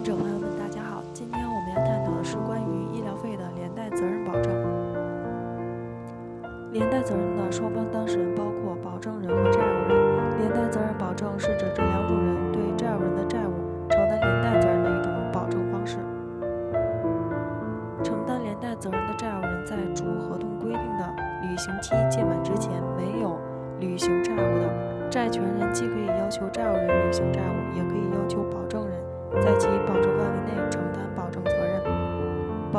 [0.00, 1.02] 患者朋友们，大家好。
[1.12, 4.50] 今天我们要探讨的是关于医疗费的连带责任保证。
[6.72, 10.38] 连带责任的双方当事人包括保证人和债务人。
[10.38, 13.52] 连带责任保证是指这两种人对债务人的债务
[13.90, 15.98] 承担连带责任的一种保证方式。
[18.02, 21.04] 承担连带责任的债务人在主合同规定的
[21.42, 23.38] 履行期届满之前没有
[23.78, 28.39] 履行债务的，债权人既可以要求债务人履行债务，也可以要求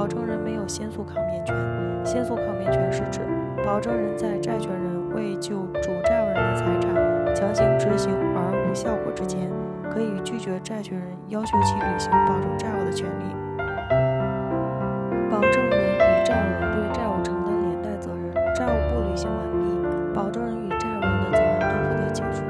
[0.00, 1.54] 保证人没有先诉抗辩权。
[2.02, 3.20] 先诉抗辩权是指
[3.62, 9.50] 保证人在债权人未就主债务人的财产强行执行而无效果之前，
[9.92, 13.24] 可以拒绝债权人要求其履行保证债务的权利。
[15.30, 22.40] 保证人与债务人对债务承担连带责任，债务不履行完毕，保证人与债务人的责任都不得解除。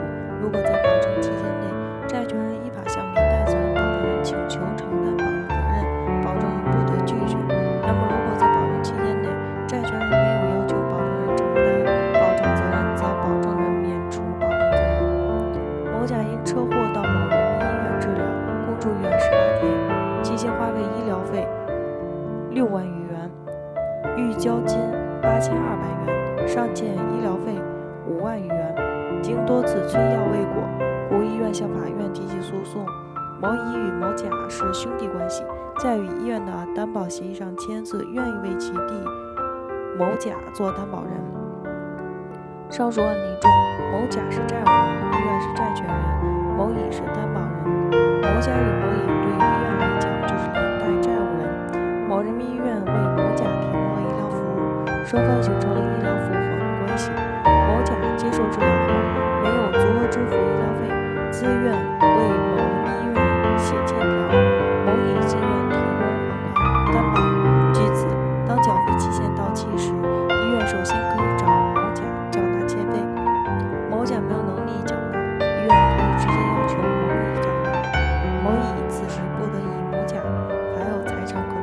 [0.41, 1.67] 如果在保证期间内，
[2.07, 2.55] 债权人
[16.11, 18.25] 甲因车祸到某人民医院治疗，
[18.67, 21.47] 共住院十八天，期间花费医疗费
[22.51, 23.31] 六万余元，
[24.17, 24.77] 预交金
[25.23, 27.55] 八千二百元，尚欠医疗费
[28.09, 28.75] 五万余元。
[29.23, 30.65] 经多次催要未果，
[31.09, 32.85] 故医院向法院提起诉讼。
[33.41, 35.45] 某乙与某甲是兄弟关系，
[35.79, 38.95] 在与医院的担保协议上签字，愿意为其弟
[39.97, 41.40] 某甲做担保人。
[42.71, 43.51] 上述案例中，
[43.91, 45.97] 某甲是债务人，医院是债权人，
[46.57, 47.51] 某乙是担保人。
[48.23, 51.43] 某甲与某乙对于医院来讲就是连带债务人。
[52.09, 57.11] 某人民医院为某甲提供了医疗服务，双方形成了医疗服务合同关系。
[57.43, 58.95] 某甲接受治疗后
[59.43, 60.87] 没有足额支付医疗费，
[61.33, 61.75] 自愿